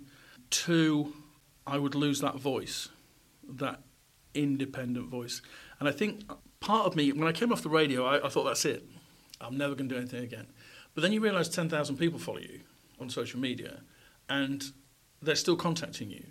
[0.51, 1.13] Two,
[1.67, 2.89] I would lose that voice,
[3.49, 3.81] that
[4.33, 5.43] independent voice.
[5.81, 6.23] And I think
[6.61, 8.85] part of me, when I came off the radio, I, I thought, that's it.
[9.41, 10.47] I'm never going to do anything again.
[10.95, 12.61] But then you realise 10,000 people follow you
[13.01, 13.81] on social media,
[14.29, 14.65] and
[15.21, 16.25] they're still contacting you.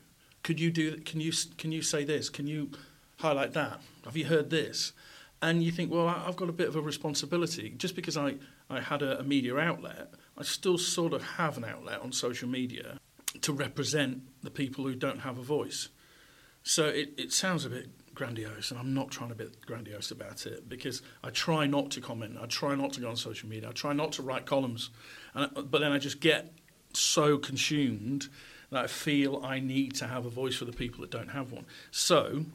[0.43, 0.97] Could you do?
[0.97, 2.29] Can you can you say this?
[2.29, 2.71] Can you
[3.19, 3.79] highlight that?
[4.03, 4.91] Have you heard this?
[5.43, 7.73] And you think, well, I've got a bit of a responsibility.
[7.77, 8.35] Just because I,
[8.69, 12.47] I had a, a media outlet, I still sort of have an outlet on social
[12.47, 12.97] media
[13.41, 15.89] to represent the people who don't have a voice.
[16.63, 20.45] So it, it sounds a bit grandiose, and I'm not trying to be grandiose about
[20.45, 22.37] it because I try not to comment.
[22.41, 23.69] I try not to go on social media.
[23.69, 24.91] I try not to write columns
[25.33, 26.53] but then I just get
[26.93, 28.29] so consumed
[28.71, 31.51] that I feel I need to have a voice for the people that don't have
[31.51, 31.65] one.
[31.91, 32.45] So,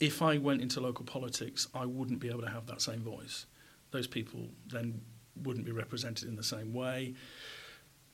[0.00, 3.46] if I went into local politics, I wouldn't be able to have that same voice.
[3.90, 5.00] Those people then
[5.42, 7.14] wouldn't be represented in the same way.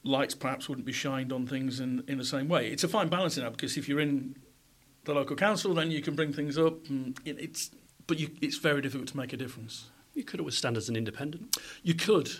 [0.05, 2.68] Lights perhaps wouldn't be shined on things in, in the same way.
[2.68, 4.37] It's a fine balancing act because if you're in
[5.05, 6.88] the local council, then you can bring things up.
[6.88, 7.71] And it, it's,
[8.07, 9.90] but you, it's very difficult to make a difference.
[10.14, 11.57] You could always stand as an independent.
[11.83, 12.31] You could,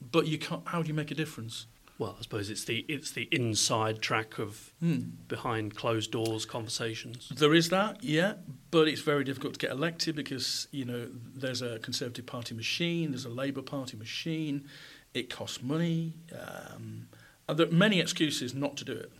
[0.00, 0.66] but you can't.
[0.68, 1.66] How do you make a difference?
[1.98, 5.10] Well, I suppose it's the it's the inside track of mm.
[5.28, 7.30] behind closed doors conversations.
[7.34, 8.34] There is that, yeah,
[8.70, 13.12] but it's very difficult to get elected because you know there's a Conservative Party machine,
[13.12, 14.68] there's a Labour Party machine,
[15.14, 16.12] it costs money.
[16.32, 17.08] Um,
[17.48, 19.12] and there are many excuses not to do it.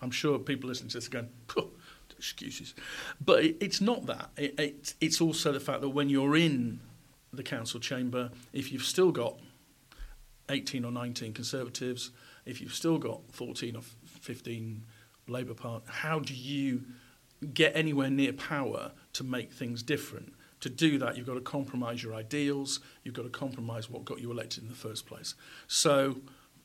[0.00, 1.28] I'm sure people listening to this are going,
[2.16, 2.74] excuses,
[3.20, 4.30] but it, it's not that.
[4.36, 6.80] It, it, it's also the fact that when you're in
[7.32, 9.38] the council chamber, if you've still got
[10.50, 12.10] 18 or 19 Conservatives,
[12.44, 14.84] if you've still got 14 or 15
[15.28, 16.82] Labour Party, how do you
[17.54, 20.34] get anywhere near power to make things different?
[20.60, 24.20] To do that, you've got to compromise your ideals, you've got to compromise what got
[24.20, 25.34] you elected in the first place.
[25.66, 26.20] So,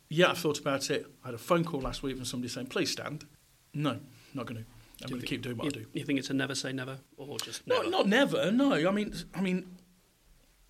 [0.10, 1.06] yeah, I've thought about it.
[1.24, 3.26] I had a phone call last week from somebody saying, please stand.
[3.74, 4.00] No,
[4.34, 4.66] not going to.
[5.04, 5.90] I'm going to keep doing what you, I do.
[5.94, 7.90] You think it's a never say never, or just never?
[7.90, 8.50] not never.
[8.52, 9.76] No, I mean, I mean,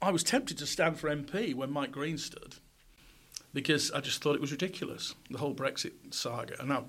[0.01, 2.55] I was tempted to stand for MP when Mike Greene stood
[3.55, 6.61] because I just thought it was ridiculous the whole Brexit saga.
[6.61, 6.83] And I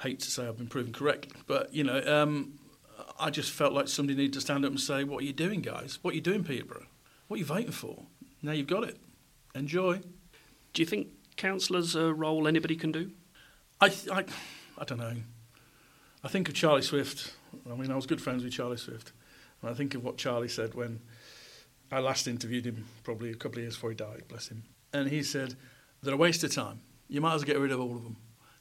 [0.00, 2.60] hate to say I've been proven correct, but you know, um,
[3.18, 5.60] I just felt like somebody needed to stand up and say, "What are you doing,
[5.60, 5.98] guys?
[6.00, 6.86] What are you doing, Peterborough?
[7.26, 8.04] What are you voting for?
[8.40, 8.98] Now you've got it.
[9.54, 10.00] Enjoy."
[10.72, 13.10] Do you think councillors a role anybody can do?
[13.80, 14.24] I, I,
[14.78, 15.16] I don't know.
[16.22, 17.34] I think of Charlie Swift.
[17.70, 19.12] I mean, I was good friends with Charlie Swift.
[19.60, 21.00] And I think of what Charlie said when
[21.92, 24.64] I last interviewed him, probably a couple of years before he died, bless him.
[24.94, 25.56] And he said,
[26.02, 26.80] they're a waste of time.
[27.08, 28.16] You might as well get rid of all of them.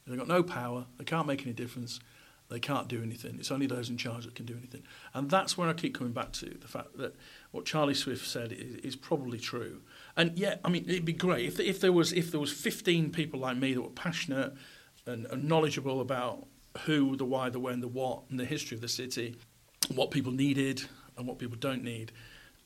[0.06, 0.86] They've got no power.
[0.98, 2.00] They can't make any difference.
[2.50, 3.38] They can't do anything.
[3.39, 4.84] It's only those in charge that can do anything.
[5.13, 7.15] And that's where I keep coming back to the fact that
[7.52, 9.82] what Charlie Swift said is, is probably true.
[10.17, 13.12] And yeah, I mean, it'd be great if, if there was if there was 15
[13.12, 14.54] people like me that were passionate
[15.06, 16.46] and, and knowledgeable about
[16.86, 19.36] who, the why, the when, the what, and the history of the city,
[19.93, 20.84] what people needed
[21.17, 22.12] and what people don't need.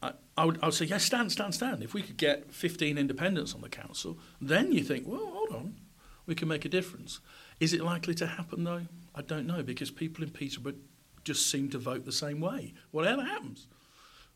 [0.01, 1.83] I, I, would, I would say, yes, stand, stand, stand.
[1.83, 5.75] If we could get 15 independents on the council, then you think, well, hold on,
[6.25, 7.19] we can make a difference.
[7.60, 8.83] Is it likely to happen, though?
[9.15, 10.75] I don't know, because people in Peterborough
[11.23, 13.67] just seem to vote the same way, whatever happens,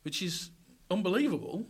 [0.03, 0.49] which is
[0.89, 1.65] unbelievable.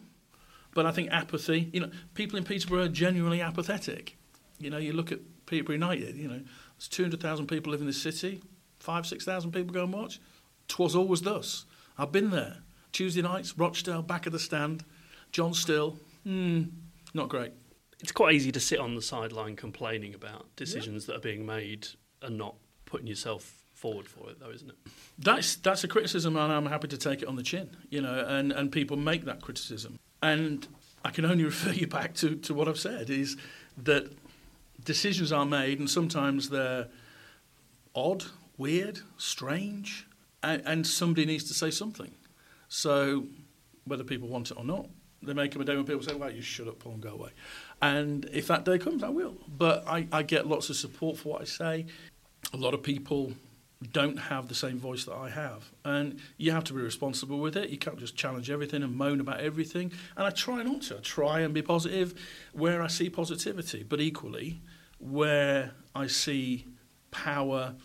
[0.74, 4.18] But I think apathy, you know, people in Peterborough are genuinely apathetic.
[4.58, 6.42] You know, you look at Peterborough United, you know,
[6.78, 8.42] there's 200,000 people live in this city,
[8.80, 10.20] five, 6,000 people go and watch.
[10.68, 11.66] Twas always thus.
[11.98, 12.58] I've been there.
[12.92, 14.84] Tuesday nights, Rochdale, back of the stand,
[15.32, 16.64] John Still, hmm,
[17.14, 17.54] not great.
[18.00, 21.88] It's quite easy to sit on the sideline complaining about decisions that are being made
[22.22, 24.76] and not putting yourself forward for it, though, isn't it?
[25.20, 27.70] That's that's a criticism, and I'm happy to take it on the chin.
[27.90, 30.68] You know, and, and people make that criticism, and
[31.04, 33.38] I can only refer you back to, to what I've said is
[33.84, 34.12] that
[34.84, 36.88] decisions are made, and sometimes they're
[37.96, 38.26] odd,
[38.58, 40.08] weird, strange,
[40.44, 42.12] and, and somebody needs to say something.
[42.74, 43.26] So,
[43.84, 44.88] whether people want it or not,
[45.22, 47.10] there may come a day when people say, "Well, you shut up, Paul, and go
[47.10, 47.32] away."
[47.82, 49.36] And if that day comes, I will.
[49.58, 51.86] But I, I get lots of support for what I say.
[52.54, 53.34] A lot of people
[53.92, 55.70] don't have the same voice that I have.
[55.84, 57.70] And you have to be responsible with it.
[57.72, 59.92] You can't just challenge everything and moan about everything.
[60.16, 61.00] And I try not to.
[61.00, 62.14] I try and be positive
[62.54, 64.62] where I see positivity, but equally
[64.98, 66.68] where I see
[67.12, 67.76] power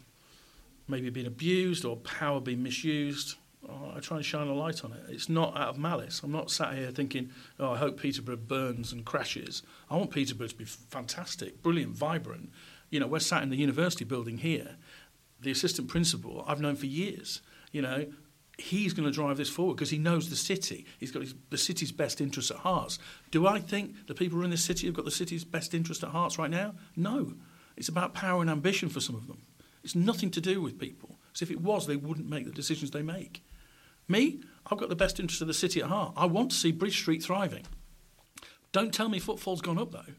[0.87, 3.35] maybe being abused or power being misused,
[3.69, 5.01] I try and shine a light on it.
[5.09, 6.23] It's not out of malice.
[6.23, 9.63] I'm not sat here thinking, oh, I hope Peterborough burns and crashes.
[9.91, 12.51] I want Peterborough to be fantastic, brilliant, vibrant.
[12.91, 14.77] You know, we're sat in the university building here
[15.41, 17.43] the assistant principal I've known for years.
[17.73, 18.07] You know,
[18.59, 20.87] he's going to drive this forward because he knows the city.
[20.99, 22.99] He's got his, the city's best interests at heart.
[23.31, 25.75] Do I think the people who are in this city have got the city's best
[25.75, 26.75] interest at heart right now?
[26.97, 27.35] No.
[27.77, 29.43] It's about power and ambition for some of them.
[29.85, 31.19] It's nothing to do with people.
[31.33, 33.43] So if it was, they wouldn't make the decisions they make.
[34.09, 34.41] Me,
[34.71, 36.13] I've got the best interest of the city at heart.
[36.17, 37.67] I want to see Bridge Street thriving.
[38.73, 40.15] Don't tell me footfall's gone up though,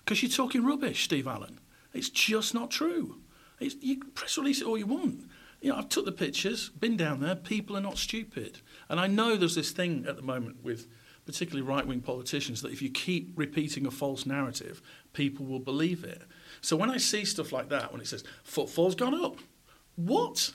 [0.00, 1.60] because you're talking rubbish, Steve Allen.
[1.92, 3.20] It's just not true.
[3.60, 5.30] It's, you press release it all you want.
[5.60, 7.34] You know, I've took the pictures, been down there.
[7.34, 10.86] People are not stupid, and I know there's this thing at the moment with
[11.24, 14.82] particularly right-wing politicians that if you keep repeating a false narrative,
[15.14, 16.20] people will believe it.
[16.60, 19.38] So when I see stuff like that, when it says footfall's gone up,
[19.96, 20.52] what?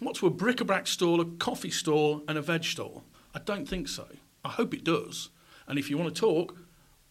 [0.00, 3.02] What to a bric-a-brac store, a coffee store, and a veg store?
[3.34, 4.06] I don't think so.
[4.42, 5.28] I hope it does.
[5.68, 6.56] And if you want to talk,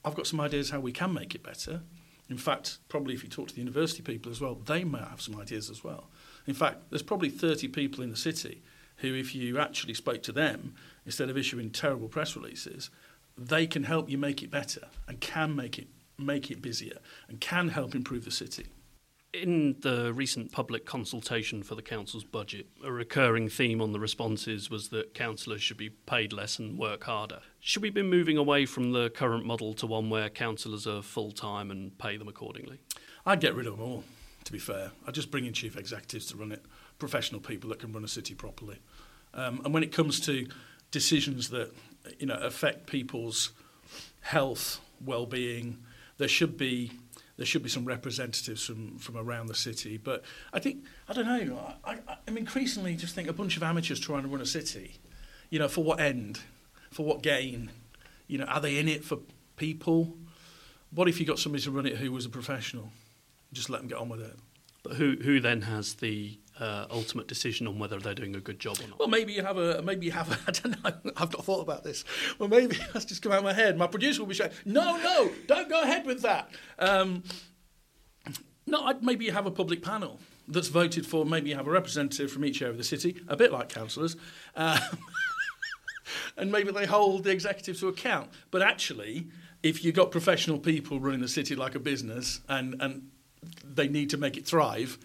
[0.04, 1.82] I've got some ideas how we can make it better.
[2.30, 5.22] In fact, probably if you talk to the university people as well, they may have
[5.22, 6.10] some ideas as well.
[6.48, 8.64] In fact, there's probably 30 people in the city
[8.98, 10.74] who, if you actually spoke to them,
[11.06, 12.90] instead of issuing terrible press releases,
[13.38, 15.88] they can help you make it better and can make it
[16.18, 16.98] make it busier
[17.30, 18.66] and can help improve the city.
[19.32, 24.72] In the recent public consultation for the council's budget, a recurring theme on the responses
[24.72, 27.42] was that councillors should be paid less and work harder.
[27.60, 31.32] Should we be moving away from the current model to one where councillors are full
[31.32, 32.80] time and pay them accordingly?
[33.24, 34.04] I'd get rid of them all,
[34.46, 34.94] to be fair.
[35.06, 36.66] I'd just bring in chief executives to run it,
[36.98, 38.80] professional people that can run a city properly.
[39.36, 40.48] Um, and when it comes to
[40.90, 41.72] decisions that
[42.18, 43.52] you know affect people's
[44.22, 45.78] health, well-being,
[46.18, 46.94] there should be
[47.40, 49.96] there should be some representatives from, from around the city.
[49.96, 53.64] But I think, I don't know, I, I, I'm increasingly just think a bunch of
[53.64, 55.00] amateurs trying to run a city,
[55.50, 56.42] you know, for what end?
[56.92, 57.72] For what gain?
[58.28, 59.20] You know, are they in it for
[59.56, 60.18] people?
[60.92, 62.92] What if you got somebody to run it who was a professional?
[63.54, 64.36] Just let them get on with it.
[64.84, 68.60] But who, who then has the uh, ultimate decision on whether they're doing a good
[68.60, 69.00] job or not?
[69.00, 71.62] Well, maybe you have a, maybe you have a, I don't know, I've not thought
[71.62, 72.04] about this.
[72.38, 73.78] Well, maybe that's just come out of my head.
[73.78, 76.50] My producer will be saying, no, no, don't go ahead with that.
[76.78, 77.24] Um,
[78.68, 80.20] no, I'd, maybe you have a public panel.
[80.48, 81.26] that's voted for.
[81.26, 84.16] Maybe you have a representative from each area of the city, a bit like councillors.
[84.56, 84.80] Uh,
[86.38, 88.30] and maybe they hold the executive to account.
[88.52, 89.28] But actually,
[89.64, 93.10] if you've got professional people running the city like a business and, and
[93.64, 94.98] they need to make it thrive,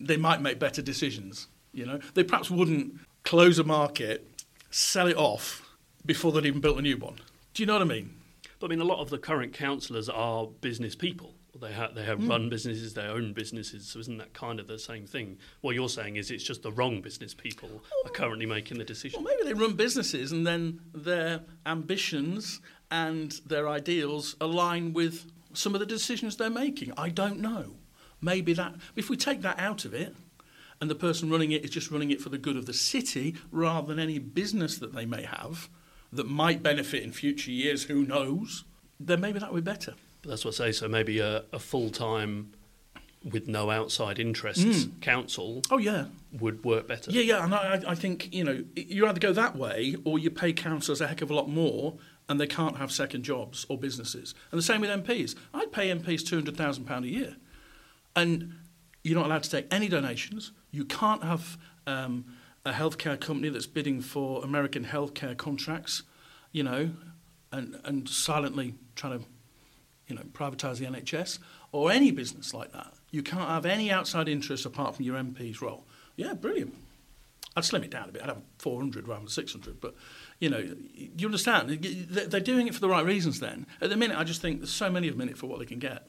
[0.00, 1.48] they might make better decisions.
[1.72, 4.28] You know, they perhaps wouldn't close a market,
[4.70, 5.62] sell it off
[6.06, 7.16] before they'd even built a new one.
[7.54, 8.14] Do you know what I mean?
[8.58, 11.34] But I mean, a lot of the current councillors are business people.
[11.60, 12.28] They have they have mm.
[12.28, 13.86] run businesses, they own businesses.
[13.86, 15.38] So isn't that kind of the same thing?
[15.60, 19.22] What you're saying is it's just the wrong business people are currently making the decision.
[19.22, 25.74] Well, maybe they run businesses and then their ambitions and their ideals align with some
[25.74, 26.92] of the decisions they're making.
[26.96, 27.76] I don't know.
[28.24, 30.16] Maybe that if we take that out of it,
[30.80, 33.36] and the person running it is just running it for the good of the city
[33.50, 35.68] rather than any business that they may have
[36.12, 38.64] that might benefit in future years, who knows,
[38.98, 39.94] then maybe that would be better.
[40.22, 40.72] But that's what I say.
[40.72, 42.52] So maybe a, a full time
[43.24, 45.00] with no outside interests mm.
[45.00, 46.04] council oh yeah
[46.38, 49.56] would work better yeah yeah and I, I think you know you either go that
[49.56, 51.94] way or you pay councillors a heck of a lot more
[52.28, 55.88] and they can't have second jobs or businesses and the same with MPs I'd pay
[55.88, 57.36] MPs £200,000 a year
[58.16, 58.54] and
[59.02, 61.56] you're not allowed to take any donations you can't have
[61.86, 62.24] um,
[62.64, 66.02] a healthcare company that's bidding for American healthcare contracts,
[66.50, 66.90] you know,
[67.52, 69.24] and, and silently trying to,
[70.08, 71.38] you know, privatise the NHS
[71.70, 72.92] or any business like that.
[73.12, 75.86] You can't have any outside interests apart from your MP's role.
[76.16, 76.74] Yeah, brilliant.
[77.56, 78.22] I'd slim it down a bit.
[78.22, 79.80] I'd have 400 rather than 600.
[79.80, 79.94] But,
[80.40, 81.70] you know, you understand?
[81.70, 83.68] They're doing it for the right reasons then.
[83.80, 85.60] At the minute, I just think there's so many of them in it for what
[85.60, 86.08] they can get.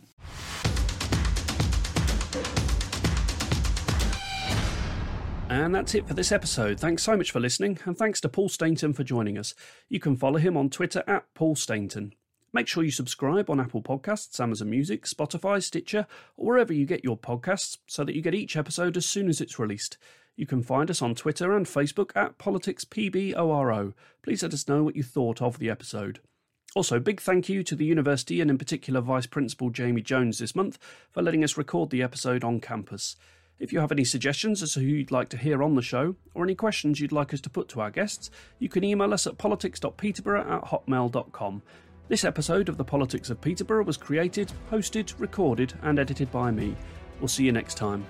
[5.56, 6.82] And that's it for this episode.
[6.82, 9.56] Thanks so much for listening, and thanks to Paul Stainton for joining us.
[9.88, 12.14] You can follow him on Twitter at Paul Stainton.
[12.52, 17.06] Make sure you subscribe on Apple Podcasts, Amazon Music, Spotify, Stitcher, or wherever you get
[17.06, 19.98] your podcasts so that you get each episode as soon as it's released.
[20.36, 23.94] You can find us on Twitter and Facebook at PoliticsPBORO.
[24.24, 26.20] Please let us know what you thought of the episode.
[26.76, 30.54] Also, big thank you to the university and in particular Vice Principal Jamie Jones this
[30.54, 30.78] month
[31.12, 33.16] for letting us record the episode on campus.
[33.60, 36.16] If you have any suggestions as to who you'd like to hear on the show,
[36.34, 38.30] or any questions you'd like us to put to our guests,
[38.60, 41.62] you can email us at politics.peterborough at hotmail.com.
[42.08, 46.76] This episode of The Politics of Peterborough was created, hosted, recorded, and edited by me.
[47.20, 48.06] We'll see you next time.